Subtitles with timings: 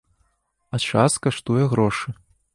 [0.77, 2.17] А час каштуе грошы.